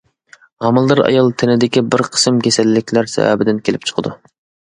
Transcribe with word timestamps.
ھامىلىدار 0.65 1.01
ئايال 1.03 1.29
تېنىدىكى 1.41 1.83
بىر 1.89 2.03
قىسىم 2.15 2.41
كېسەللىكلەر 2.49 3.11
سەۋەبىدىن 3.13 3.61
كېلىپ 3.69 3.87
چىقىدۇ. 3.93 4.17